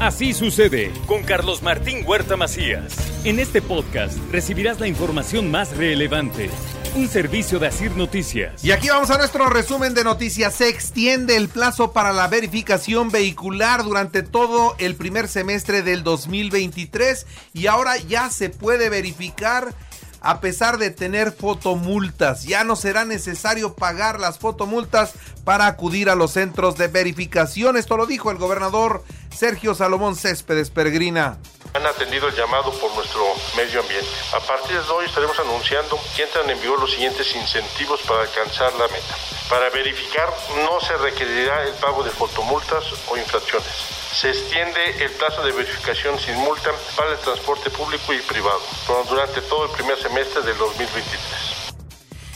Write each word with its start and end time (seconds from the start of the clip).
Así 0.00 0.34
sucede 0.34 0.92
con 1.06 1.22
Carlos 1.22 1.62
Martín 1.62 2.04
Huerta 2.06 2.36
Macías. 2.36 2.94
En 3.24 3.38
este 3.38 3.62
podcast 3.62 4.18
recibirás 4.30 4.78
la 4.78 4.88
información 4.88 5.50
más 5.50 5.74
relevante. 5.74 6.50
Un 6.94 7.08
servicio 7.08 7.58
de 7.58 7.68
Asir 7.68 7.92
Noticias. 7.92 8.62
Y 8.62 8.72
aquí 8.72 8.90
vamos 8.90 9.10
a 9.10 9.16
nuestro 9.16 9.48
resumen 9.48 9.94
de 9.94 10.04
noticias. 10.04 10.54
Se 10.54 10.68
extiende 10.68 11.38
el 11.38 11.48
plazo 11.48 11.92
para 11.92 12.12
la 12.12 12.28
verificación 12.28 13.10
vehicular 13.10 13.84
durante 13.84 14.22
todo 14.22 14.74
el 14.78 14.96
primer 14.96 15.28
semestre 15.28 15.80
del 15.80 16.02
2023 16.02 17.26
y 17.54 17.66
ahora 17.66 17.96
ya 17.96 18.28
se 18.28 18.50
puede 18.50 18.90
verificar 18.90 19.74
a 20.20 20.40
pesar 20.40 20.78
de 20.78 20.90
tener 20.90 21.32
fotomultas. 21.32 22.44
Ya 22.44 22.64
no 22.64 22.76
será 22.76 23.04
necesario 23.04 23.74
pagar 23.74 24.20
las 24.20 24.38
fotomultas 24.38 25.12
para 25.44 25.66
acudir 25.66 26.10
a 26.10 26.14
los 26.14 26.32
centros 26.32 26.76
de 26.76 26.88
verificación. 26.88 27.76
Esto 27.76 27.96
lo 27.96 28.06
dijo 28.06 28.30
el 28.30 28.38
gobernador 28.38 29.04
Sergio 29.34 29.74
Salomón 29.74 30.16
Céspedes 30.16 30.70
Peregrina 30.70 31.38
han 31.76 31.86
atendido 31.86 32.28
el 32.28 32.34
llamado 32.34 32.72
por 32.72 32.92
nuestro 32.94 33.22
medio 33.54 33.80
ambiente. 33.80 34.08
A 34.34 34.40
partir 34.40 34.80
de 34.80 34.90
hoy 34.90 35.04
estaremos 35.04 35.38
anunciando 35.38 35.98
que 36.14 36.22
entran 36.22 36.48
en 36.48 36.60
vigor 36.60 36.80
los 36.80 36.90
siguientes 36.90 37.34
incentivos 37.36 38.00
para 38.02 38.22
alcanzar 38.22 38.72
la 38.74 38.88
meta. 38.88 39.14
Para 39.50 39.68
verificar 39.70 40.32
no 40.64 40.80
se 40.80 40.96
requerirá 40.96 41.64
el 41.64 41.74
pago 41.74 42.02
de 42.02 42.10
fotomultas 42.10 42.84
o 43.08 43.16
infracciones. 43.16 44.05
Se 44.18 44.30
extiende 44.30 44.80
el 45.04 45.10
plazo 45.10 45.44
de 45.44 45.52
verificación 45.52 46.18
sin 46.18 46.36
multa 46.36 46.70
para 46.96 47.12
el 47.12 47.18
transporte 47.18 47.68
público 47.68 48.14
y 48.14 48.26
privado 48.26 48.60
durante 49.10 49.42
todo 49.42 49.66
el 49.66 49.72
primer 49.72 49.98
semestre 49.98 50.40
del 50.40 50.56
2023. 50.56 51.20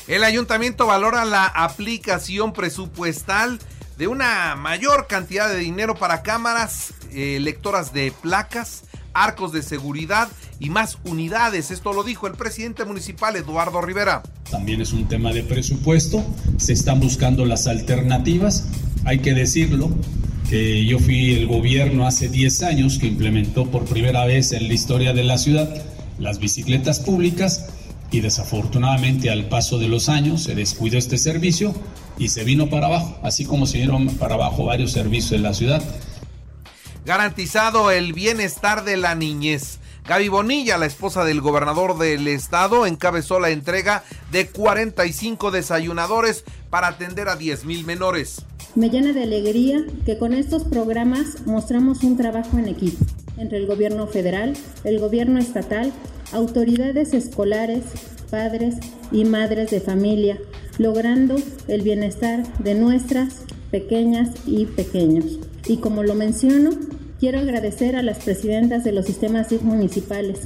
El 0.07 0.25
ayuntamiento 0.25 0.87
valora 0.87 1.25
la 1.25 1.47
aplicación 1.47 2.53
presupuestal 2.53 3.59
de 3.97 4.09
una 4.09 4.57
mayor 4.57 5.07
cantidad 5.07 5.49
de 5.49 5.57
dinero 5.57 5.95
para 5.95 6.21
cámaras 6.21 6.93
eh, 7.13 7.39
lectoras 7.41 7.95
de 7.95 8.13
placas, 8.13 8.83
arcos 9.15 9.51
de 9.53 9.63
seguridad 9.63 10.29
y 10.59 10.69
más 10.69 10.99
unidades. 11.05 11.71
Esto 11.71 11.95
lo 11.95 12.03
dijo 12.03 12.27
el 12.27 12.35
presidente 12.35 12.85
municipal 12.85 13.37
Eduardo 13.37 13.81
Rivera. 13.81 14.23
También 14.51 14.83
es 14.83 14.93
un 14.93 15.09
tema 15.09 15.33
de 15.33 15.45
presupuesto, 15.45 16.27
se 16.59 16.75
están 16.75 17.01
buscando 17.01 17.47
las 17.47 17.67
alternativas, 17.67 18.67
hay 19.07 19.21
que 19.21 19.33
decirlo, 19.33 19.89
yo 20.51 20.99
fui 20.99 21.35
el 21.35 21.47
gobierno 21.47 22.07
hace 22.07 22.29
10 22.29 22.63
años 22.65 22.99
que 22.99 23.07
implementó 23.07 23.71
por 23.71 23.85
primera 23.85 24.25
vez 24.25 24.51
en 24.53 24.67
la 24.67 24.75
historia 24.75 25.13
de 25.13 25.23
la 25.23 25.39
ciudad 25.39 25.83
las 26.19 26.41
bicicletas 26.41 26.99
públicas 26.99 27.69
y 28.11 28.21
desafortunadamente 28.21 29.31
al 29.31 29.49
paso 29.49 29.79
de 29.79 29.87
los 29.87 30.09
años 30.09 30.43
se 30.43 30.57
descuidó 30.57 30.99
este 30.99 31.19
servicio 31.19 31.73
y 32.19 32.29
se 32.29 32.43
vino 32.43 32.69
para 32.69 32.89
abajo, 32.89 33.19
así 33.23 33.45
como 33.45 33.67
se 33.67 33.79
vieron 33.79 34.09
para 34.17 34.35
abajo 34.35 34.65
varios 34.65 34.91
servicios 34.91 35.33
en 35.33 35.43
la 35.45 35.55
ciudad 35.55 35.83
garantizado 37.05 37.91
el 37.91 38.13
bienestar 38.13 38.85
de 38.85 38.97
la 38.97 39.15
niñez. 39.15 39.79
Gaby 40.07 40.29
Bonilla, 40.29 40.79
la 40.79 40.87
esposa 40.87 41.25
del 41.25 41.41
gobernador 41.41 41.99
del 41.99 42.27
estado, 42.29 42.87
encabezó 42.87 43.39
la 43.39 43.51
entrega 43.51 44.05
de 44.31 44.49
45 44.49 45.51
desayunadores 45.51 46.45
para 46.71 46.89
atender 46.89 47.29
a 47.29 47.37
10 47.37 47.65
mil 47.65 47.85
menores. 47.85 48.45
Me 48.75 48.89
llena 48.89 49.13
de 49.13 49.25
alegría 49.25 49.85
que 50.07 50.17
con 50.17 50.33
estos 50.33 50.65
programas 50.65 51.45
mostramos 51.45 52.05
un 52.05 52.17
trabajo 52.17 52.57
en 52.57 52.69
equipo 52.69 53.05
entre 53.37 53.59
el 53.59 53.67
gobierno 53.67 54.07
federal, 54.07 54.57
el 54.85 54.99
gobierno 55.01 55.39
estatal, 55.39 55.93
autoridades 56.33 57.15
escolares, 57.15 57.85
padres 58.31 58.77
y 59.11 59.25
madres 59.25 59.71
de 59.71 59.81
familia, 59.81 60.39
logrando 60.79 61.37
el 61.67 61.83
bienestar 61.83 62.47
de 62.59 62.75
nuestras 62.75 63.43
pequeñas 63.71 64.31
y 64.47 64.67
pequeños. 64.67 65.39
Y 65.67 65.79
como 65.79 66.03
lo 66.03 66.15
menciono, 66.15 66.71
quiero 67.19 67.41
agradecer 67.41 67.97
a 67.97 68.03
las 68.03 68.19
presidentas 68.19 68.85
de 68.85 68.93
los 68.93 69.07
sistemas 69.07 69.51
municipales. 69.63 70.41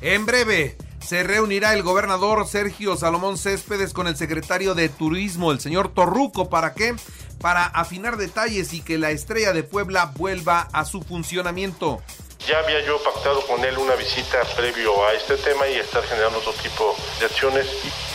En 0.00 0.26
breve, 0.26 0.76
se 1.04 1.22
reunirá 1.22 1.74
el 1.74 1.82
gobernador 1.82 2.46
Sergio 2.48 2.96
Salomón 2.96 3.36
Céspedes 3.36 3.92
con 3.92 4.06
el 4.06 4.16
secretario 4.16 4.74
de 4.74 4.88
Turismo, 4.88 5.52
el 5.52 5.60
señor 5.60 5.92
Torruco. 5.92 6.48
¿Para 6.48 6.72
qué? 6.72 6.94
Para 7.40 7.66
afinar 7.66 8.16
detalles 8.16 8.72
y 8.72 8.80
que 8.80 8.96
la 8.96 9.10
estrella 9.10 9.52
de 9.52 9.64
Puebla 9.64 10.12
vuelva 10.16 10.68
a 10.72 10.86
su 10.86 11.02
funcionamiento. 11.02 12.00
Ya 12.48 12.58
había 12.58 12.84
yo 12.86 13.02
pactado 13.02 13.46
con 13.46 13.62
él 13.64 13.76
una 13.76 13.94
visita 13.96 14.42
previo 14.56 15.06
a 15.06 15.12
este 15.12 15.36
tema 15.36 15.66
y 15.68 15.74
estar 15.74 16.02
generando 16.04 16.38
otro 16.38 16.52
tipo 16.54 16.96
de 17.20 17.26
acciones. 17.26 17.66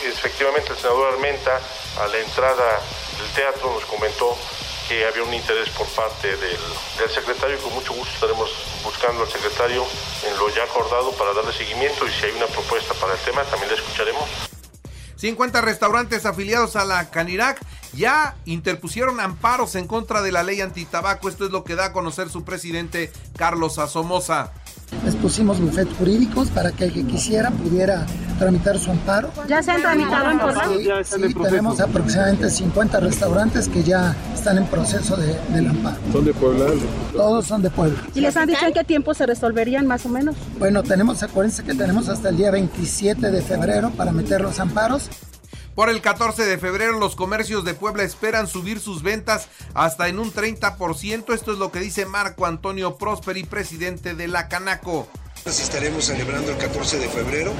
Y 0.04 0.08
efectivamente 0.08 0.72
el 0.72 0.78
senador 0.78 1.14
Armenta 1.14 1.60
a 2.00 2.08
la 2.08 2.18
entrada 2.18 2.80
del 3.20 3.32
teatro 3.36 3.72
nos 3.72 3.86
comentó 3.86 4.36
que 4.90 5.06
había 5.06 5.24
un 5.24 5.32
interés 5.32 5.70
por 5.70 5.86
parte 5.90 6.36
del, 6.36 7.10
secretario 7.14 7.58
y 7.58 7.62
con 7.62 7.74
mucho 7.76 7.94
gusto 7.94 8.12
estaremos 8.12 8.50
buscando 8.84 9.22
al 9.22 9.30
secretario 9.30 9.86
en 10.28 10.38
lo 10.38 10.50
ya 10.50 10.64
acordado 10.64 11.12
para 11.12 11.32
darle 11.34 11.54
seguimiento 11.54 12.08
y 12.08 12.10
si 12.10 12.26
hay 12.26 12.32
una 12.32 12.48
propuesta 12.48 12.96
para 12.96 13.14
el 13.14 13.20
tema 13.20 13.44
también 13.44 13.70
la 13.70 13.78
escucharemos. 13.78 14.28
50 15.16 15.62
restaurantes 15.62 16.26
afiliados 16.26 16.76
a 16.76 16.86
la 16.86 17.12
Canirac 17.12 17.60
ya 17.94 18.36
interpusieron 18.46 19.20
amparos 19.20 19.76
en 19.76 19.86
contra 19.86 20.24
de 20.24 20.32
la 20.32 20.42
ley 20.42 20.60
antitabaco. 20.62 21.30
Esto 21.30 21.46
es 21.46 21.52
lo 21.52 21.64
que 21.64 21.76
da 21.76 21.86
a 21.86 21.94
conocer 21.94 22.30
su 22.30 22.44
presidente 22.44 23.12
Carlos 23.38 23.78
Asomosa. 23.78 24.54
Pusimos 25.22 25.60
bufet 25.60 25.88
jurídicos 25.98 26.50
para 26.50 26.72
que 26.72 26.86
el 26.86 26.94
que 26.94 27.04
quisiera 27.04 27.52
pudiera 27.52 28.06
tramitar 28.38 28.80
su 28.80 28.90
amparo. 28.90 29.30
¿Ya 29.48 29.62
se 29.62 29.72
han 29.72 29.82
tramitado 29.82 30.32
en 30.32 30.40
Sí, 30.80 30.90
sí 31.04 31.34
tenemos 31.34 31.80
aproximadamente 31.80 32.50
50 32.50 33.00
restaurantes 33.02 33.68
que 33.68 33.84
ya 33.84 34.16
están 34.34 34.58
en 34.58 34.66
proceso 34.66 35.18
de, 35.18 35.38
del 35.54 35.68
amparo. 35.68 35.98
¿Son 36.12 36.24
de 36.26 36.34
Puebla? 36.34 36.66
Todos 37.14 37.46
son 37.46 37.62
de 37.62 37.70
Puebla. 37.70 38.00
¿Y 38.16 38.22
les 38.22 38.36
han 38.38 38.48
dicho 38.48 38.66
en 38.66 38.74
qué 38.74 38.84
tiempo 38.84 39.14
se 39.14 39.26
resolverían 39.26 39.86
más 39.86 40.06
o 40.06 40.10
menos? 40.10 40.36
Bueno, 40.58 40.84
tenemos, 40.84 41.22
acuérdense 41.22 41.64
que 41.64 41.76
tenemos 41.76 42.08
hasta 42.08 42.30
el 42.30 42.38
día 42.38 42.50
27 42.52 43.30
de 43.30 43.42
febrero 43.42 43.92
para 43.92 44.12
meter 44.12 44.42
los 44.42 44.60
amparos. 44.60 45.10
Por 45.80 45.90
el 45.90 46.02
14 46.02 46.46
de 46.46 46.58
febrero 46.58 47.00
los 47.00 47.16
comercios 47.16 47.64
de 47.64 47.74
Puebla 47.74 48.04
esperan 48.04 48.48
subir 48.48 48.82
sus 48.82 49.02
ventas 49.02 49.48
hasta 49.74 50.10
en 50.10 50.20
un 50.20 50.34
30%. 50.34 51.34
Esto 51.34 51.54
es 51.54 51.58
lo 51.58 51.72
que 51.72 51.80
dice 51.80 52.06
Marco 52.06 52.46
Antonio 52.46 52.98
Prosperi, 52.98 53.46
presidente 53.46 54.14
de 54.14 54.28
la 54.28 54.50
Canaco. 54.50 55.08
Estaremos 55.46 56.04
celebrando 56.04 56.52
el 56.52 56.58
14 56.58 57.00
de 57.00 57.08
febrero, 57.08 57.54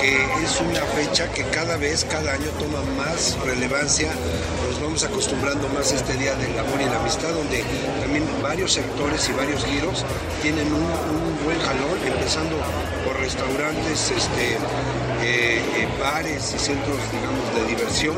que 0.00 0.14
es 0.44 0.60
una 0.60 0.82
fecha 0.94 1.28
que 1.32 1.42
cada 1.46 1.76
vez, 1.76 2.04
cada 2.04 2.34
año 2.34 2.48
toma 2.60 2.80
más 2.96 3.36
relevancia. 3.44 4.08
Nos 4.70 4.80
vamos 4.80 5.02
acostumbrando 5.02 5.68
más 5.70 5.90
a 5.90 5.96
este 5.96 6.16
Día 6.16 6.36
del 6.36 6.56
Amor 6.56 6.80
y 6.80 6.84
la 6.84 7.00
Amistad, 7.00 7.34
donde 7.34 7.64
también 8.00 8.24
varios 8.40 8.72
sectores 8.72 9.28
y 9.28 9.32
varios 9.32 9.64
giros 9.64 10.04
tienen 10.42 10.72
un, 10.72 11.44
buen 11.44 11.58
jalón, 11.58 11.98
empezando 12.06 12.56
por 13.04 13.18
restaurantes, 13.18 14.12
este, 14.12 14.58
eh, 15.24 15.88
bares 16.00 16.54
y 16.54 16.58
centros, 16.58 16.98
digamos, 17.12 17.54
de 17.54 17.64
diversión. 17.68 18.16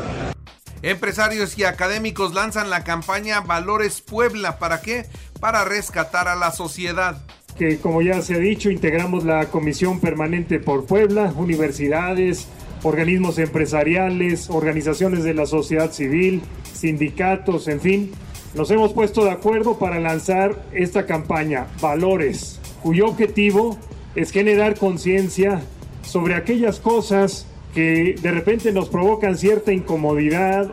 Empresarios 0.81 1.57
y 1.57 1.63
académicos 1.63 2.33
lanzan 2.33 2.69
la 2.69 2.83
campaña 2.83 3.41
Valores 3.41 4.01
Puebla. 4.01 4.59
¿Para 4.59 4.81
qué? 4.81 5.05
Para 5.39 5.65
rescatar 5.65 6.27
a 6.27 6.35
la 6.35 6.51
sociedad 6.51 7.21
que 7.57 7.79
como 7.79 8.01
ya 8.01 8.21
se 8.21 8.35
ha 8.35 8.39
dicho, 8.39 8.69
integramos 8.69 9.23
la 9.23 9.47
Comisión 9.47 9.99
Permanente 9.99 10.59
por 10.59 10.85
Puebla, 10.85 11.33
universidades, 11.35 12.47
organismos 12.83 13.39
empresariales, 13.39 14.49
organizaciones 14.49 15.23
de 15.23 15.33
la 15.33 15.47
sociedad 15.47 15.91
civil, 15.91 16.43
sindicatos, 16.73 17.67
en 17.67 17.81
fin. 17.81 18.11
Nos 18.53 18.69
hemos 18.71 18.93
puesto 18.93 19.23
de 19.23 19.31
acuerdo 19.31 19.79
para 19.79 19.99
lanzar 19.99 20.63
esta 20.71 21.05
campaña, 21.05 21.67
Valores, 21.81 22.59
cuyo 22.83 23.07
objetivo 23.07 23.77
es 24.15 24.31
generar 24.31 24.77
conciencia 24.77 25.61
sobre 26.07 26.33
aquellas 26.33 26.79
cosas 26.79 27.45
que 27.73 28.15
de 28.21 28.31
repente 28.31 28.71
nos 28.71 28.89
provocan 28.89 29.37
cierta 29.37 29.71
incomodidad. 29.71 30.71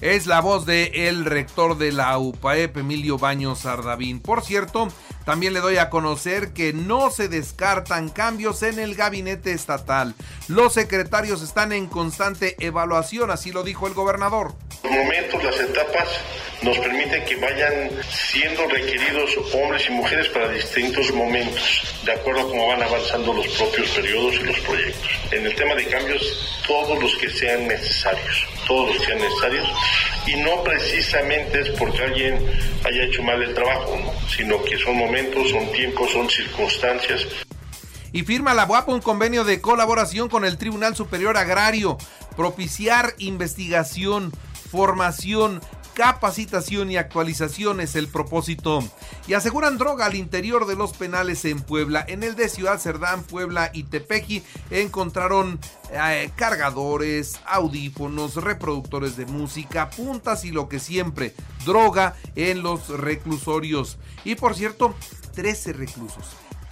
Es 0.00 0.26
la 0.26 0.40
voz 0.40 0.66
de 0.66 1.08
el 1.08 1.24
rector 1.24 1.78
de 1.78 1.90
la 1.90 2.18
UPAEP, 2.18 2.76
Emilio 2.76 3.16
Baños 3.16 3.60
Sardavín. 3.60 4.20
Por 4.20 4.42
cierto, 4.44 4.88
también 5.24 5.54
le 5.54 5.60
doy 5.60 5.78
a 5.78 5.88
conocer 5.88 6.52
que 6.52 6.74
no 6.74 7.10
se 7.10 7.28
descartan 7.28 8.10
cambios 8.10 8.62
en 8.62 8.78
el 8.78 8.94
gabinete 8.94 9.52
estatal. 9.52 10.14
Los 10.48 10.74
secretarios 10.74 11.42
están 11.42 11.72
en 11.72 11.86
constante 11.86 12.56
evaluación, 12.60 13.30
así 13.30 13.52
lo 13.52 13.62
dijo 13.62 13.86
el 13.86 13.94
gobernador. 13.94 14.54
Los 14.84 14.92
momentos, 14.92 15.42
las 15.42 15.58
etapas 15.58 16.08
nos 16.62 16.78
permiten 16.78 17.24
que 17.24 17.36
vayan 17.36 17.90
siendo 18.08 18.66
requeridos 18.68 19.30
hombres 19.52 19.84
y 19.88 19.92
mujeres 19.92 20.28
para 20.28 20.48
distintos 20.48 21.12
momentos, 21.12 21.82
de 22.04 22.12
acuerdo 22.12 22.40
a 22.40 22.48
cómo 22.48 22.68
van 22.68 22.82
avanzando 22.82 23.32
los 23.32 23.46
propios 23.48 23.88
periodos 23.90 24.34
y 24.34 24.44
los 24.44 24.58
proyectos. 24.60 25.10
En 25.32 25.46
el 25.46 25.54
tema 25.54 25.74
de 25.74 25.86
cambios, 25.86 26.62
todos 26.66 27.02
los 27.02 27.14
que 27.16 27.30
sean 27.30 27.66
necesarios, 27.66 28.46
todos 28.66 28.88
los 28.88 28.98
que 28.98 29.06
sean 29.06 29.18
necesarios, 29.18 29.68
y 30.26 30.36
no 30.36 30.62
precisamente 30.62 31.60
es 31.60 31.70
porque 31.78 32.02
alguien 32.02 32.38
haya 32.84 33.04
hecho 33.04 33.22
mal 33.22 33.42
el 33.42 33.54
trabajo, 33.54 33.96
sino 34.28 34.62
que 34.62 34.76
son 34.78 34.96
momentos, 34.96 35.50
son 35.50 35.70
tiempos, 35.72 36.10
son 36.10 36.28
circunstancias. 36.28 37.26
Y 38.12 38.22
firma 38.22 38.54
la 38.54 38.64
UAP 38.64 38.88
un 38.88 39.00
convenio 39.00 39.44
de 39.44 39.60
colaboración 39.60 40.28
con 40.28 40.44
el 40.44 40.58
Tribunal 40.58 40.96
Superior 40.96 41.36
Agrario, 41.36 41.98
propiciar 42.36 43.14
investigación, 43.18 44.32
formación, 44.70 45.60
Capacitación 45.96 46.90
y 46.90 46.98
actualización 46.98 47.80
es 47.80 47.96
el 47.96 48.08
propósito. 48.08 48.80
Y 49.26 49.32
aseguran 49.32 49.78
droga 49.78 50.04
al 50.04 50.14
interior 50.14 50.66
de 50.66 50.76
los 50.76 50.92
penales 50.92 51.46
en 51.46 51.62
Puebla. 51.62 52.04
En 52.06 52.22
el 52.22 52.36
de 52.36 52.50
Ciudad 52.50 52.78
Cerdán, 52.78 53.22
Puebla 53.22 53.70
y 53.72 53.84
Tepeji 53.84 54.42
encontraron 54.70 55.58
eh, 55.90 56.30
cargadores, 56.36 57.40
audífonos, 57.46 58.34
reproductores 58.34 59.16
de 59.16 59.24
música, 59.24 59.88
puntas 59.88 60.44
y 60.44 60.50
lo 60.50 60.68
que 60.68 60.80
siempre, 60.80 61.34
droga 61.64 62.14
en 62.34 62.62
los 62.62 62.90
reclusorios. 62.90 63.96
Y 64.22 64.34
por 64.34 64.54
cierto, 64.54 64.94
13 65.34 65.72
reclusos 65.72 66.26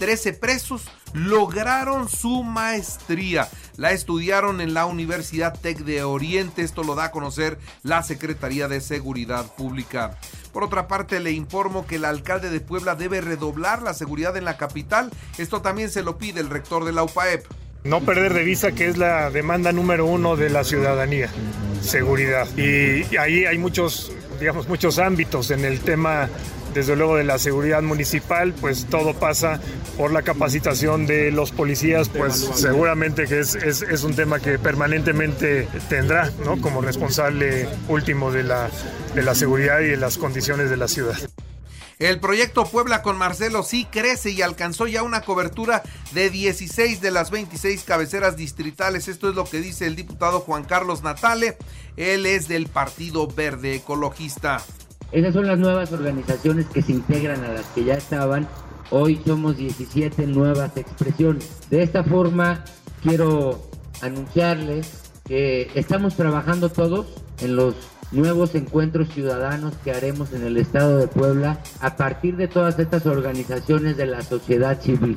13 0.04 0.34
presos 0.34 0.82
lograron 1.14 2.10
su 2.10 2.42
maestría. 2.42 3.48
La 3.78 3.92
estudiaron 3.92 4.60
en 4.60 4.74
la 4.74 4.84
Universidad 4.84 5.58
Tec 5.58 5.78
de 5.78 6.02
Oriente. 6.02 6.60
Esto 6.60 6.84
lo 6.84 6.94
da 6.94 7.04
a 7.04 7.10
conocer 7.10 7.56
la 7.82 8.02
Secretaría 8.02 8.68
de 8.68 8.82
Seguridad 8.82 9.56
Pública. 9.56 10.18
Por 10.52 10.62
otra 10.62 10.88
parte, 10.88 11.20
le 11.20 11.30
informo 11.30 11.86
que 11.86 11.96
el 11.96 12.04
alcalde 12.04 12.50
de 12.50 12.60
Puebla 12.60 12.96
debe 12.96 13.22
redoblar 13.22 13.80
la 13.80 13.94
seguridad 13.94 14.36
en 14.36 14.44
la 14.44 14.58
capital. 14.58 15.10
Esto 15.38 15.62
también 15.62 15.88
se 15.88 16.02
lo 16.02 16.18
pide 16.18 16.40
el 16.40 16.50
rector 16.50 16.84
de 16.84 16.92
la 16.92 17.02
UPAEP. 17.02 17.46
No 17.84 18.02
perder 18.02 18.34
de 18.34 18.44
vista 18.44 18.72
que 18.72 18.88
es 18.88 18.98
la 18.98 19.30
demanda 19.30 19.72
número 19.72 20.04
uno 20.04 20.36
de 20.36 20.50
la 20.50 20.64
ciudadanía, 20.64 21.30
seguridad. 21.80 22.46
Y 22.58 23.16
ahí 23.16 23.46
hay 23.46 23.56
muchos, 23.56 24.12
digamos, 24.38 24.68
muchos 24.68 24.98
ámbitos 24.98 25.50
en 25.50 25.64
el 25.64 25.80
tema 25.80 26.28
desde 26.74 26.96
luego 26.96 27.16
de 27.16 27.24
la 27.24 27.38
seguridad 27.38 27.82
municipal, 27.82 28.52
pues 28.52 28.86
todo 28.86 29.14
pasa 29.14 29.60
por 29.96 30.12
la 30.12 30.22
capacitación 30.22 31.06
de 31.06 31.30
los 31.30 31.52
policías, 31.52 32.08
pues 32.08 32.34
seguramente 32.54 33.24
que 33.26 33.40
es, 33.40 33.54
es, 33.54 34.02
un 34.02 34.14
tema 34.14 34.40
que 34.40 34.58
permanentemente 34.58 35.68
tendrá 35.88 36.30
¿no? 36.44 36.60
como 36.60 36.82
responsable 36.82 37.68
último 37.88 38.32
de 38.32 38.42
la, 38.42 38.68
de 39.14 39.22
la 39.22 39.34
seguridad 39.34 39.80
y 39.80 39.86
de 39.86 39.96
las 39.96 40.18
condiciones 40.18 40.68
de 40.68 40.76
la 40.76 40.88
ciudad. 40.88 41.16
El 42.00 42.18
proyecto 42.18 42.64
Puebla 42.64 43.02
con 43.02 43.16
Marcelo 43.16 43.62
sí 43.62 43.86
crece 43.88 44.30
y 44.30 44.42
alcanzó 44.42 44.88
ya 44.88 45.04
una 45.04 45.20
cobertura 45.20 45.82
de 46.10 46.28
16 46.28 47.00
de 47.00 47.10
las 47.12 47.30
26 47.30 47.84
cabeceras 47.84 48.36
distritales. 48.36 49.06
Esto 49.06 49.28
es 49.28 49.36
lo 49.36 49.44
que 49.44 49.60
dice 49.60 49.86
el 49.86 49.94
diputado 49.94 50.40
Juan 50.40 50.64
Carlos 50.64 51.04
Natale. 51.04 51.56
Él 51.96 52.26
es 52.26 52.48
del 52.48 52.66
Partido 52.66 53.28
Verde 53.28 53.76
Ecologista. 53.76 54.60
Esas 55.14 55.32
son 55.32 55.46
las 55.46 55.60
nuevas 55.60 55.92
organizaciones 55.92 56.66
que 56.66 56.82
se 56.82 56.90
integran 56.90 57.44
a 57.44 57.52
las 57.52 57.66
que 57.66 57.84
ya 57.84 57.94
estaban. 57.94 58.48
Hoy 58.90 59.20
somos 59.24 59.56
17 59.56 60.26
nuevas 60.26 60.76
expresiones. 60.76 61.60
De 61.70 61.84
esta 61.84 62.02
forma 62.02 62.64
quiero 63.00 63.62
anunciarles 64.02 65.12
que 65.24 65.70
estamos 65.76 66.16
trabajando 66.16 66.68
todos 66.68 67.06
en 67.40 67.54
los 67.54 67.76
nuevos 68.10 68.56
encuentros 68.56 69.08
ciudadanos 69.10 69.74
que 69.84 69.92
haremos 69.92 70.32
en 70.32 70.42
el 70.42 70.56
estado 70.56 70.98
de 70.98 71.06
Puebla 71.06 71.60
a 71.80 71.94
partir 71.96 72.36
de 72.36 72.48
todas 72.48 72.76
estas 72.80 73.06
organizaciones 73.06 73.96
de 73.96 74.06
la 74.06 74.22
sociedad 74.22 74.80
civil 74.80 75.16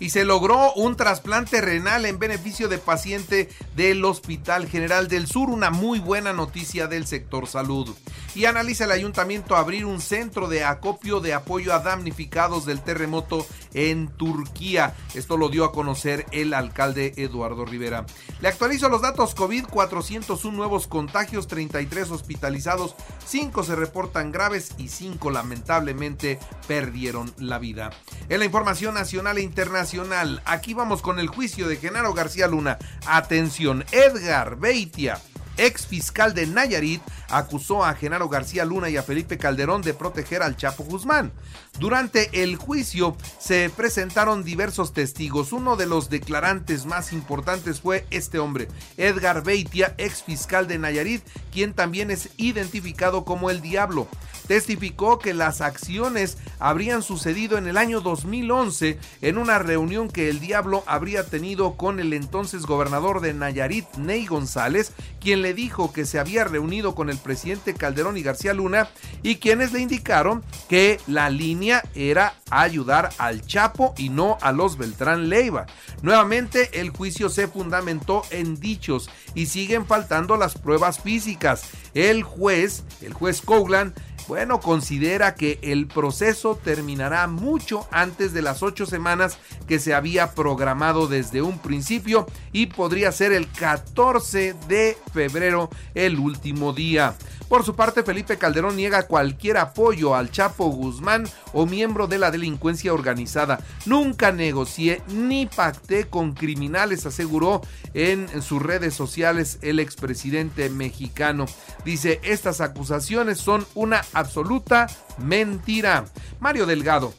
y 0.00 0.10
se 0.10 0.24
logró 0.24 0.72
un 0.74 0.96
trasplante 0.96 1.60
renal 1.60 2.04
en 2.04 2.18
beneficio 2.18 2.68
de 2.68 2.78
paciente 2.78 3.48
del 3.74 4.04
Hospital 4.04 4.68
General 4.68 5.08
del 5.08 5.26
Sur, 5.26 5.50
una 5.50 5.70
muy 5.70 5.98
buena 5.98 6.32
noticia 6.32 6.86
del 6.86 7.06
sector 7.06 7.46
salud. 7.46 7.94
Y 8.34 8.44
analiza 8.44 8.84
el 8.84 8.92
ayuntamiento 8.92 9.56
abrir 9.56 9.86
un 9.86 10.00
centro 10.00 10.48
de 10.48 10.64
acopio 10.64 11.20
de 11.20 11.32
apoyo 11.32 11.72
a 11.72 11.78
damnificados 11.78 12.66
del 12.66 12.82
terremoto 12.82 13.46
en 13.76 14.08
Turquía. 14.08 14.96
Esto 15.14 15.36
lo 15.36 15.48
dio 15.48 15.64
a 15.64 15.70
conocer 15.70 16.26
el 16.32 16.52
alcalde 16.52 17.12
Eduardo 17.16 17.64
Rivera. 17.64 18.04
Le 18.40 18.48
actualizo 18.48 18.88
los 18.88 19.02
datos 19.02 19.36
COVID, 19.36 19.66
401 19.66 20.56
nuevos 20.56 20.88
contagios, 20.88 21.46
33 21.46 22.10
hospitalizados, 22.10 22.96
5 23.26 23.62
se 23.62 23.76
reportan 23.76 24.32
graves 24.32 24.72
y 24.78 24.88
5 24.88 25.30
lamentablemente 25.30 26.40
perdieron 26.66 27.32
la 27.38 27.58
vida. 27.58 27.90
En 28.28 28.40
la 28.40 28.44
información 28.46 28.94
nacional 28.94 29.38
e 29.38 29.42
internacional, 29.42 30.42
Aquí 30.46 30.72
vamos 30.72 31.02
con 31.02 31.18
el 31.18 31.28
juicio 31.28 31.68
de 31.68 31.76
Genaro 31.76 32.14
García 32.14 32.46
Luna. 32.46 32.78
Atención, 33.06 33.84
Edgar 33.92 34.56
Beitia 34.56 35.20
ex 35.58 35.86
fiscal 35.86 36.34
de 36.34 36.46
Nayarit, 36.46 37.00
acusó 37.28 37.84
a 37.84 37.94
Genaro 37.94 38.28
García 38.28 38.64
Luna 38.64 38.90
y 38.90 38.96
a 38.96 39.02
Felipe 39.02 39.38
Calderón 39.38 39.82
de 39.82 39.94
proteger 39.94 40.42
al 40.42 40.56
Chapo 40.56 40.84
Guzmán. 40.84 41.32
Durante 41.78 42.42
el 42.42 42.56
juicio 42.56 43.16
se 43.38 43.70
presentaron 43.70 44.44
diversos 44.44 44.92
testigos. 44.92 45.52
Uno 45.52 45.76
de 45.76 45.86
los 45.86 46.08
declarantes 46.08 46.86
más 46.86 47.12
importantes 47.12 47.80
fue 47.80 48.06
este 48.10 48.38
hombre, 48.38 48.68
Edgar 48.96 49.42
Beitia, 49.44 49.94
ex 49.98 50.22
fiscal 50.22 50.68
de 50.68 50.78
Nayarit, 50.78 51.22
quien 51.52 51.74
también 51.74 52.10
es 52.10 52.30
identificado 52.36 53.24
como 53.24 53.50
el 53.50 53.60
Diablo. 53.60 54.08
Testificó 54.46 55.18
que 55.18 55.34
las 55.34 55.60
acciones 55.60 56.38
habrían 56.60 57.02
sucedido 57.02 57.58
en 57.58 57.66
el 57.66 57.76
año 57.76 58.00
2011 58.00 58.98
en 59.20 59.38
una 59.38 59.58
reunión 59.58 60.08
que 60.08 60.28
el 60.28 60.38
Diablo 60.38 60.84
habría 60.86 61.26
tenido 61.26 61.76
con 61.76 61.98
el 61.98 62.12
entonces 62.12 62.62
gobernador 62.64 63.20
de 63.20 63.34
Nayarit, 63.34 63.86
Ney 63.96 64.24
González, 64.26 64.92
quien 65.20 65.42
le 65.42 65.52
dijo 65.52 65.92
que 65.92 66.06
se 66.06 66.20
había 66.20 66.44
reunido 66.44 66.94
con 66.94 67.10
el 67.10 67.15
presidente 67.18 67.74
Calderón 67.74 68.16
y 68.16 68.22
García 68.22 68.54
Luna 68.54 68.88
y 69.22 69.36
quienes 69.36 69.72
le 69.72 69.80
indicaron 69.80 70.44
que 70.68 71.00
la 71.06 71.30
línea 71.30 71.82
era 71.94 72.34
ayudar 72.50 73.10
al 73.18 73.44
Chapo 73.46 73.94
y 73.96 74.08
no 74.08 74.38
a 74.40 74.52
los 74.52 74.78
Beltrán 74.78 75.28
Leiva. 75.28 75.66
Nuevamente 76.02 76.80
el 76.80 76.90
juicio 76.90 77.28
se 77.28 77.48
fundamentó 77.48 78.22
en 78.30 78.58
dichos 78.60 79.10
y 79.34 79.46
siguen 79.46 79.86
faltando 79.86 80.36
las 80.36 80.56
pruebas 80.56 81.00
físicas. 81.00 81.64
El 81.94 82.22
juez, 82.22 82.84
el 83.02 83.12
juez 83.12 83.40
Coglan, 83.40 83.94
bueno, 84.28 84.60
considera 84.60 85.34
que 85.34 85.58
el 85.62 85.86
proceso 85.86 86.56
terminará 86.56 87.26
mucho 87.26 87.86
antes 87.90 88.32
de 88.32 88.42
las 88.42 88.62
ocho 88.62 88.86
semanas 88.86 89.38
que 89.68 89.78
se 89.78 89.94
había 89.94 90.32
programado 90.34 91.06
desde 91.06 91.42
un 91.42 91.58
principio 91.58 92.26
y 92.52 92.66
podría 92.66 93.12
ser 93.12 93.32
el 93.32 93.48
14 93.50 94.54
de 94.68 94.96
febrero 95.12 95.70
el 95.94 96.18
último 96.18 96.72
día. 96.72 97.14
Por 97.48 97.64
su 97.64 97.76
parte, 97.76 98.02
Felipe 98.02 98.38
Calderón 98.38 98.76
niega 98.76 99.06
cualquier 99.06 99.58
apoyo 99.58 100.16
al 100.16 100.30
Chapo 100.30 100.66
Guzmán 100.66 101.24
o 101.52 101.64
miembro 101.64 102.08
de 102.08 102.18
la 102.18 102.32
delincuencia 102.32 102.92
organizada. 102.92 103.60
Nunca 103.86 104.32
negocié 104.32 105.00
ni 105.08 105.46
pacté 105.46 106.08
con 106.08 106.34
criminales, 106.34 107.06
aseguró 107.06 107.60
en 107.94 108.42
sus 108.42 108.60
redes 108.60 108.94
sociales 108.94 109.58
el 109.62 109.78
expresidente 109.78 110.68
mexicano. 110.70 111.46
Dice, 111.84 112.20
estas 112.24 112.60
acusaciones 112.60 113.38
son 113.38 113.64
una 113.74 114.04
absoluta 114.12 114.88
mentira. 115.18 116.04
Mario 116.40 116.66
Delgado 116.66 117.14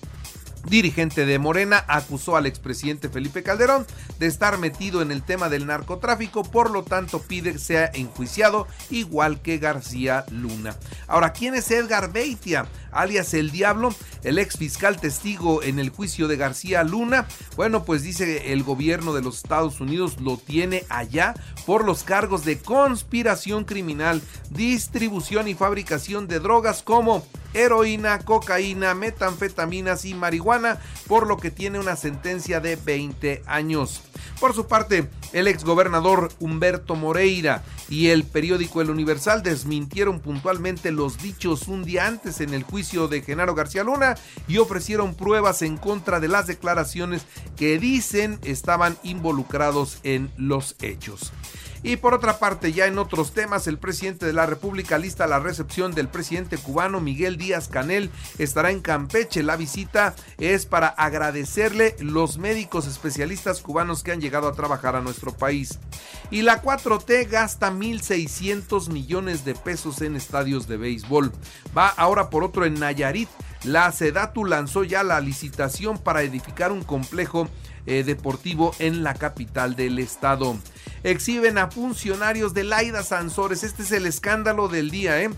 dirigente 0.70 1.26
de 1.26 1.40
Morena, 1.40 1.84
acusó 1.88 2.36
al 2.36 2.46
expresidente 2.46 3.10
Felipe 3.10 3.44
Calderón 3.44 3.86
de 4.20 4.28
estar 4.28 4.58
metido 4.58 5.02
en 5.02 5.12
el 5.12 5.24
tema 5.24 5.50
del 5.50 5.66
narcotráfico, 5.66 6.44
por 6.44 6.70
lo 6.70 6.84
tanto 6.84 7.20
pide 7.22 7.54
que 7.54 7.60
sea 7.60 7.90
enjuiciado 7.94 8.68
igual 8.90 9.42
que 9.42 9.58
García 9.58 10.26
Luna. 10.32 10.76
Ahora, 11.08 11.34
¿quién 11.34 11.56
es 11.56 11.70
Edgar 11.72 12.12
Beitia, 12.12 12.68
alias 12.92 13.34
El 13.34 13.52
Diablo, 13.52 13.94
el 14.24 14.40
ex 14.40 14.58
fiscal 14.58 15.00
testigo 15.00 15.64
en 15.64 15.80
el 15.80 15.90
juicio 15.90 16.28
de 16.28 16.38
García 16.38 16.84
Luna? 16.84 17.28
Bueno, 17.56 17.84
pues 17.84 18.04
dice 18.04 18.54
el 18.54 18.64
gobierno 18.64 19.14
de 19.14 19.22
los 19.22 19.38
Estados 19.38 19.80
Unidos 19.80 20.20
lo 20.20 20.38
tiene 20.38 20.86
allá 20.90 21.34
por 21.66 21.86
los 21.86 22.04
cargos 22.04 22.46
de 22.46 22.60
conspiración 22.60 23.66
criminal, 23.66 24.22
distribución 24.50 25.48
y 25.48 25.56
fabricación 25.56 26.28
de 26.28 26.40
drogas 26.40 26.84
como 26.84 27.26
heroína, 27.54 28.20
cocaína, 28.20 28.94
metanfetaminas 28.94 30.06
y 30.06 30.14
marihuana, 30.14 30.80
por 31.08 31.28
lo 31.28 31.38
que 31.38 31.52
tiene 31.52 31.80
una 31.80 31.96
sentencia 31.96 32.60
de 32.60 32.76
20 32.76 33.44
años. 33.46 34.02
Por 34.40 34.54
su 34.54 34.68
parte, 34.68 35.10
el 35.34 35.48
exgobernador 35.48 36.32
Humberto 36.40 36.96
Moreira 36.96 37.64
y 37.90 38.08
el 38.08 38.24
periódico 38.24 38.82
El 38.82 38.92
Universal 38.92 39.42
desmintieron 39.42 40.20
puntualmente 40.20 40.92
los 40.92 41.18
dichos 41.18 41.68
un 41.68 41.84
día 41.84 42.06
antes 42.06 42.40
en 42.42 42.54
el 42.54 42.64
juicio 42.64 43.08
de 43.08 43.22
Genaro 43.22 43.56
García 43.56 43.84
Luna 43.84 44.16
y 44.48 44.58
ofrecieron 44.58 45.16
pruebas 45.16 45.62
en 45.62 45.78
contra 45.78 46.20
de 46.20 46.28
las 46.28 46.48
declaraciones 46.48 47.26
que 47.56 47.80
dicen 47.80 48.40
estaban 48.44 48.98
involucrados 49.04 50.00
en 50.04 50.32
los 50.38 50.76
hechos. 50.82 51.32
Y 51.84 51.98
por 51.98 52.14
otra 52.14 52.40
parte, 52.40 52.74
ya 52.74 52.88
en 52.88 52.98
otros 52.98 53.34
temas, 53.34 53.68
el 53.68 53.78
presidente 53.78 54.26
de 54.26 54.34
la 54.34 54.46
República 54.46 54.98
lista 54.98 55.28
la 55.28 55.40
recepción 55.40 55.94
del 55.94 56.08
presidente 56.08 56.58
cubano 56.58 57.00
Miguel 57.00 57.38
Díaz 57.38 57.68
Canel. 57.68 58.10
Estará 58.38 58.72
en 58.72 58.82
Campeche. 58.82 59.44
La 59.44 59.56
visita 59.56 60.16
es 60.38 60.66
para 60.66 60.88
agradecerle 60.88 61.96
los 62.00 62.38
médicos 62.38 62.88
especialistas 62.88 63.62
cubanos 63.62 64.04
que 64.04 64.12
han 64.12 64.22
llegado 64.22 64.48
a 64.48 64.54
trabajar 64.54 64.96
a 64.96 65.02
nuestro 65.02 65.32
país. 65.32 65.80
Y 66.32 66.42
la 66.42 66.62
4T 66.62 67.30
gasta 67.30 67.72
1.600 67.72 68.90
millones 68.90 69.46
de 69.46 69.56
pesos 69.56 70.02
en 70.02 70.16
estadios 70.16 70.68
de 70.68 70.78
béisbol. 70.78 71.32
Va 71.78 71.88
ahora 71.90 72.30
por 72.30 72.44
otro 72.44 72.66
en 72.66 72.76
Nayarit. 72.76 73.30
La 73.64 73.92
Sedatu 73.92 74.46
lanzó 74.46 74.84
ya 74.84 75.04
la 75.04 75.20
licitación 75.20 75.98
para 75.98 76.22
edificar 76.22 76.72
un 76.72 76.84
complejo 76.84 77.48
eh, 77.86 78.04
deportivo 78.04 78.74
en 78.80 79.04
la 79.04 79.14
capital 79.14 79.76
del 79.76 80.00
estado. 80.00 80.58
Exhiben 81.04 81.58
a 81.58 81.70
funcionarios 81.70 82.54
de 82.54 82.64
Laida 82.64 83.04
Sansores. 83.04 83.64
Este 83.64 83.84
es 83.84 83.92
el 83.92 84.06
escándalo 84.06 84.68
del 84.68 84.92
día, 84.92 85.22
¿eh? 85.22 85.30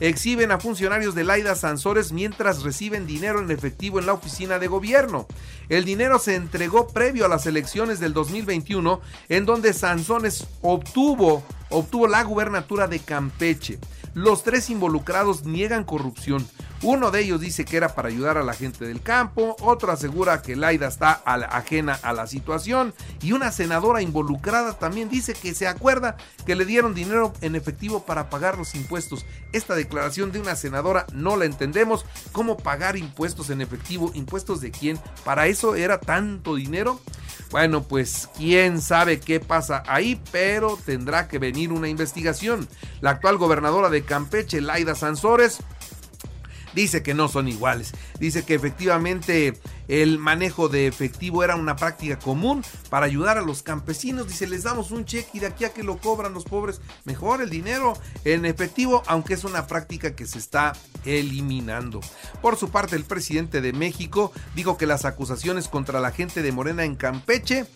Exhiben 0.00 0.52
a 0.52 0.60
funcionarios 0.60 1.14
de 1.14 1.24
Laida 1.24 1.54
Sansores 1.54 2.12
mientras 2.12 2.62
reciben 2.62 3.06
dinero 3.06 3.40
en 3.40 3.50
efectivo 3.50 3.98
en 3.98 4.06
la 4.06 4.12
oficina 4.12 4.58
de 4.58 4.68
gobierno. 4.68 5.26
El 5.68 5.84
dinero 5.84 6.18
se 6.18 6.34
entregó 6.34 6.88
previo 6.88 7.24
a 7.24 7.28
las 7.28 7.46
elecciones 7.46 8.00
del 8.00 8.14
2021, 8.14 9.00
en 9.28 9.44
donde 9.44 9.72
Sansones 9.72 10.46
obtuvo, 10.62 11.42
obtuvo 11.68 12.06
la 12.06 12.22
gubernatura 12.22 12.86
de 12.86 13.00
Campeche. 13.00 13.78
Los 14.14 14.42
tres 14.42 14.70
involucrados 14.70 15.44
niegan 15.44 15.84
corrupción. 15.84 16.46
Uno 16.82 17.10
de 17.10 17.22
ellos 17.22 17.40
dice 17.40 17.64
que 17.64 17.76
era 17.76 17.94
para 17.94 18.08
ayudar 18.08 18.38
a 18.38 18.44
la 18.44 18.52
gente 18.52 18.86
del 18.86 19.02
campo, 19.02 19.56
otro 19.60 19.90
asegura 19.90 20.42
que 20.42 20.54
Laida 20.54 20.86
está 20.86 21.10
ajena 21.24 21.98
a 22.02 22.12
la 22.12 22.28
situación 22.28 22.94
y 23.20 23.32
una 23.32 23.50
senadora 23.50 24.00
involucrada 24.00 24.78
también 24.78 25.08
dice 25.08 25.34
que 25.34 25.54
se 25.54 25.66
acuerda 25.66 26.16
que 26.46 26.54
le 26.54 26.64
dieron 26.64 26.94
dinero 26.94 27.32
en 27.40 27.56
efectivo 27.56 28.04
para 28.04 28.30
pagar 28.30 28.56
los 28.56 28.76
impuestos. 28.76 29.26
Esta 29.52 29.74
declaración 29.74 30.30
de 30.30 30.40
una 30.40 30.54
senadora 30.54 31.04
no 31.12 31.36
la 31.36 31.46
entendemos. 31.46 32.06
¿Cómo 32.30 32.56
pagar 32.56 32.96
impuestos 32.96 33.50
en 33.50 33.60
efectivo? 33.60 34.12
¿Impuestos 34.14 34.60
de 34.60 34.70
quién? 34.70 35.00
¿Para 35.24 35.48
eso 35.48 35.74
era 35.74 35.98
tanto 35.98 36.54
dinero? 36.54 37.00
Bueno, 37.50 37.82
pues 37.82 38.28
quién 38.36 38.80
sabe 38.80 39.20
qué 39.20 39.40
pasa 39.40 39.82
ahí, 39.86 40.20
pero 40.30 40.78
tendrá 40.84 41.28
que 41.28 41.38
venir 41.38 41.72
una 41.72 41.88
investigación. 41.88 42.68
La 43.00 43.10
actual 43.10 43.38
gobernadora 43.38 43.88
de 43.88 44.04
Campeche, 44.04 44.60
Laida 44.60 44.94
Sansores, 44.94 45.58
dice 46.80 47.02
que 47.02 47.14
no 47.14 47.28
son 47.28 47.48
iguales. 47.48 47.92
Dice 48.18 48.44
que 48.44 48.54
efectivamente 48.54 49.58
el 49.88 50.18
manejo 50.18 50.68
de 50.68 50.86
efectivo 50.86 51.42
era 51.42 51.56
una 51.56 51.76
práctica 51.76 52.18
común 52.18 52.64
para 52.90 53.06
ayudar 53.06 53.38
a 53.38 53.42
los 53.42 53.62
campesinos. 53.62 54.28
Dice, 54.28 54.46
les 54.46 54.62
damos 54.62 54.90
un 54.90 55.04
cheque 55.04 55.30
y 55.34 55.38
de 55.40 55.46
aquí 55.46 55.64
a 55.64 55.72
que 55.72 55.82
lo 55.82 55.98
cobran 55.98 56.34
los 56.34 56.44
pobres, 56.44 56.80
mejor 57.04 57.42
el 57.42 57.50
dinero 57.50 57.94
en 58.24 58.44
efectivo, 58.44 59.02
aunque 59.06 59.34
es 59.34 59.44
una 59.44 59.66
práctica 59.66 60.14
que 60.14 60.26
se 60.26 60.38
está 60.38 60.72
eliminando. 61.04 62.00
Por 62.42 62.56
su 62.56 62.70
parte, 62.70 62.96
el 62.96 63.04
presidente 63.04 63.60
de 63.60 63.72
México 63.72 64.32
dijo 64.54 64.76
que 64.76 64.86
las 64.86 65.04
acusaciones 65.04 65.68
contra 65.68 66.00
la 66.00 66.12
gente 66.12 66.42
de 66.42 66.52
Morena 66.52 66.84
en 66.84 66.96
Campeche 66.96 67.66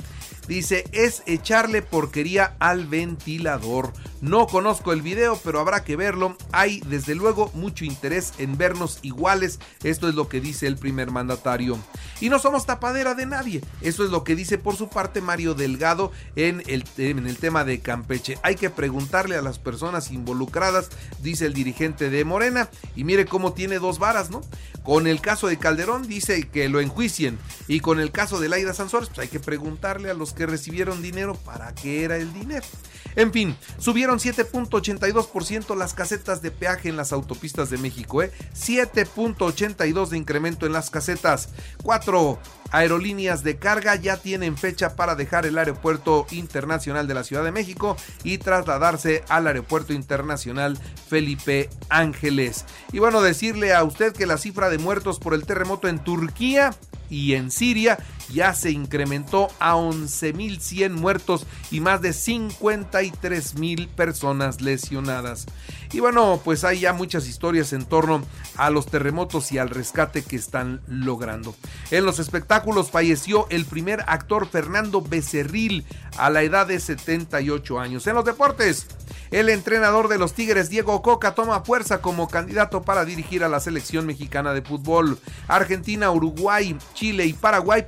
Dice, 0.49 0.85
es 0.93 1.23
echarle 1.27 1.83
porquería 1.83 2.57
al 2.59 2.87
ventilador. 2.87 3.93
No 4.21 4.47
conozco 4.47 4.93
el 4.93 5.03
video, 5.03 5.39
pero 5.43 5.61
habrá 5.61 5.83
que 5.83 5.97
verlo. 5.97 6.37
Hay 6.53 6.81
desde 6.87 7.15
luego 7.15 7.51
mucho 7.55 7.85
interés 7.85 8.33
en 8.39 8.57
vernos 8.57 8.99
iguales. 9.03 9.59
Esto 9.83 10.09
es 10.09 10.15
lo 10.15 10.29
que 10.29 10.41
dice 10.41 10.67
el 10.67 10.77
primer 10.77 11.11
mandatario. 11.11 11.79
Y 12.21 12.29
no 12.29 12.39
somos 12.39 12.67
tapadera 12.67 13.15
de 13.15 13.27
nadie. 13.27 13.63
Eso 13.81 14.05
es 14.05 14.11
lo 14.11 14.23
que 14.23 14.37
dice 14.37 14.59
por 14.59 14.77
su 14.77 14.89
parte 14.89 15.21
Mario 15.21 15.55
Delgado 15.55 16.13
en 16.37 16.63
el, 16.67 16.85
tema 16.85 17.65
de 17.65 17.81
Campeche. 17.81 18.39
Hay 18.43 18.55
que 18.55 18.71
preguntarle 18.71 19.37
a 19.37 19.43
las 19.43 19.59
personas 19.59 20.13
involucradas, 20.13 20.91
dice 21.21 21.47
el 21.47 21.53
dirigente 21.53 22.11
de 22.11 22.25
Morena. 22.25 22.69
Y 22.95 23.05
mire 23.05 23.27
cómo 23.27 23.55
tiene 23.55 23.79
dos 23.81 23.99
varas, 23.99 24.31
¿no? 24.31 24.41
Con 24.85 25.07
el 25.07 25.21
caso 25.21 25.47
de 25.47 25.59
Calderón 25.59 26.07
dice 26.07 26.49
que 26.49 26.69
lo 26.69 26.81
enjuicien. 26.81 27.39
Y 27.67 27.81
con 27.81 28.01
el 28.01 28.11
caso 28.13 28.39
de 28.39 28.49
Laida 28.49 28.75
Sansores, 28.75 29.09
pues 29.09 29.21
hay 29.21 29.29
que 29.29 29.41
preguntarle 29.41 30.11
a 30.11 30.15
los 30.15 30.32
que 30.33 30.47
recibieron 30.47 31.03
dinero, 31.03 31.35
¿para 31.35 31.75
qué 31.75 32.05
era 32.05 32.17
el 32.17 32.33
dinero? 32.33 32.67
En 33.15 33.33
fin, 33.33 33.57
subieron 33.79 34.19
7.82% 34.19 35.77
las 35.77 35.95
casetas 35.95 36.41
de 36.41 36.51
peaje 36.51 36.89
en 36.89 36.97
las 36.97 37.13
autopistas 37.13 37.69
de 37.69 37.79
México, 37.79 38.23
¿eh? 38.23 38.33
7.82 38.55 40.09
de 40.09 40.17
incremento 40.17 40.67
en 40.67 40.73
las 40.73 40.91
casetas. 40.91 41.51
Cuatro 41.83 42.39
aerolíneas 42.71 43.45
de 43.45 43.59
carga 43.59 43.95
ya 43.97 44.17
tienen 44.17 44.57
fecha 44.57 44.97
para 44.97 45.15
dejar 45.15 45.45
el 45.45 45.59
aeropuerto 45.59 46.27
internacional 46.31 47.07
de 47.07 47.15
la 47.15 47.25
Ciudad 47.25 47.45
de 47.45 47.53
México 47.53 47.97
y 48.25 48.39
trasladarse 48.39 49.25
al 49.29 49.47
aeropuerto 49.47 49.93
internacional 49.93 50.79
Felipe 51.09 51.69
Ángeles. 51.91 52.65
Y 52.93 52.99
bueno, 52.99 53.21
decirle 53.21 53.75
a 53.75 53.85
usted 53.85 54.15
que 54.15 54.27
la 54.27 54.39
cifra 54.39 54.71
de 54.71 54.79
muertos 54.79 55.19
por 55.19 55.35
el 55.35 55.45
terremoto 55.45 55.87
en 55.87 56.03
Turquía 56.03 56.75
y 57.11 57.35
en 57.35 57.51
Siria 57.51 57.99
ya 58.33 58.55
se 58.55 58.71
incrementó 58.71 59.49
a 59.61 59.75
11.100 59.75 60.91
muertos 60.91 61.47
y 61.71 61.81
más 61.81 62.03
de 62.03 62.11
53.000 62.11 63.89
personas 63.89 64.61
lesionadas. 64.61 65.47
Y 65.93 66.01
bueno, 66.01 66.41
pues 66.43 66.65
hay 66.65 66.81
ya 66.81 66.93
muchas 66.95 67.29
historias 67.29 67.73
en 67.73 67.85
torno 67.85 68.23
a 68.57 68.71
los 68.71 68.87
terremotos 68.87 69.53
y 69.53 69.59
al 69.59 69.69
rescate 69.69 70.23
que 70.23 70.37
están 70.37 70.81
logrando. 70.87 71.55
En 71.91 72.07
los 72.07 72.19
espectáculos 72.19 72.91
falleció 72.91 73.47
el 73.51 73.67
primer 73.67 74.03
actor 74.07 74.49
Fernando 74.49 75.03
Becerril 75.03 75.85
a 76.17 76.31
la 76.31 76.43
edad 76.43 76.67
de 76.67 76.81
78 76.81 77.79
años. 77.79 78.07
En 78.07 78.15
los 78.15 78.25
deportes, 78.25 78.87
el 79.31 79.49
entrenador 79.49 80.09
de 80.09 80.19
los 80.19 80.35
Tigres, 80.35 80.71
Diego 80.71 81.03
Coca, 81.03 81.35
toma 81.35 81.61
fuerza 81.61 82.01
como 82.01 82.29
candidato 82.29 82.83
para 82.83 83.05
dirigir 83.05 83.45
a 83.45 83.49
la 83.49 83.61
selección 83.61 84.07
mexicana 84.07 84.53
de 84.53 84.63
fútbol. 84.63 85.19
Argentina, 85.49 86.11
Uruguay, 86.11 86.77
Chile 86.95 87.27
y 87.27 87.33
Paraguay 87.33 87.87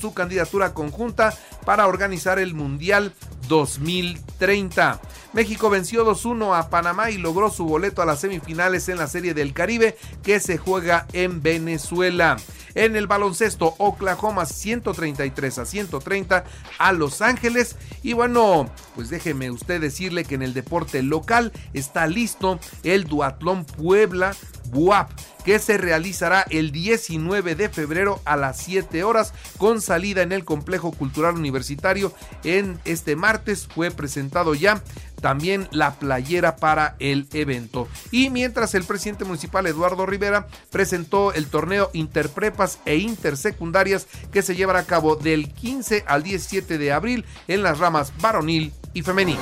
su 0.00 0.14
candidatura 0.14 0.72
conjunta 0.72 1.34
para 1.64 1.86
organizar 1.88 2.38
el 2.38 2.54
Mundial 2.54 3.12
2030. 3.48 5.00
México 5.32 5.68
venció 5.68 6.06
2-1 6.06 6.56
a 6.56 6.70
Panamá 6.70 7.10
y 7.10 7.18
logró 7.18 7.50
su 7.50 7.64
boleto 7.64 8.00
a 8.00 8.06
las 8.06 8.20
semifinales 8.20 8.88
en 8.88 8.98
la 8.98 9.08
Serie 9.08 9.34
del 9.34 9.52
Caribe 9.52 9.96
que 10.22 10.38
se 10.38 10.58
juega 10.58 11.06
en 11.12 11.42
Venezuela. 11.42 12.36
En 12.76 12.96
el 12.96 13.06
baloncesto, 13.06 13.74
Oklahoma 13.78 14.46
133 14.46 15.58
a 15.58 15.66
130 15.66 16.44
a 16.78 16.92
Los 16.92 17.20
Ángeles. 17.20 17.76
Y 18.02 18.12
bueno, 18.12 18.70
pues 18.94 19.10
déjeme 19.10 19.50
usted 19.50 19.80
decirle 19.80 20.24
que 20.24 20.36
en 20.36 20.42
el 20.42 20.54
deporte 20.54 21.02
local 21.02 21.52
está 21.72 22.06
listo 22.06 22.58
el 22.84 23.04
Duatlón 23.04 23.64
Puebla 23.64 24.34
BUAP 24.70 25.10
que 25.44 25.58
se 25.58 25.76
realizará 25.76 26.44
el 26.50 26.72
19 26.72 27.54
de 27.54 27.68
febrero 27.68 28.20
a 28.24 28.36
las 28.36 28.58
7 28.58 29.04
horas 29.04 29.32
con 29.58 29.80
salida 29.80 30.22
en 30.22 30.32
el 30.32 30.44
complejo 30.44 30.90
cultural 30.92 31.34
universitario 31.34 32.12
en 32.44 32.80
este 32.84 33.14
martes 33.14 33.68
fue 33.72 33.90
presentado 33.90 34.54
ya 34.54 34.82
también 35.20 35.68
la 35.70 35.94
playera 35.94 36.56
para 36.56 36.96
el 36.98 37.26
evento. 37.32 37.88
Y 38.10 38.28
mientras 38.28 38.74
el 38.74 38.84
presidente 38.84 39.24
municipal 39.24 39.66
Eduardo 39.66 40.04
Rivera 40.04 40.48
presentó 40.70 41.32
el 41.32 41.46
torneo 41.46 41.88
Interprepas 41.94 42.78
e 42.84 42.96
Intersecundarias 42.96 44.06
que 44.32 44.42
se 44.42 44.54
llevará 44.54 44.80
a 44.80 44.86
cabo 44.86 45.16
del 45.16 45.50
15 45.50 46.04
al 46.06 46.22
17 46.22 46.76
de 46.76 46.92
abril 46.92 47.24
en 47.48 47.62
las 47.62 47.78
ramas 47.78 48.12
varonil 48.20 48.72
y 48.92 49.00
femenil. 49.00 49.38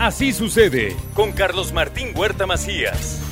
Así 0.00 0.32
sucede 0.32 0.96
con 1.14 1.30
Carlos 1.30 1.72
Martín 1.72 2.08
Huerta 2.16 2.46
Macías. 2.46 3.31